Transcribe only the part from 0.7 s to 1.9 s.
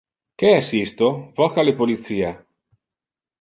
isto? Voca le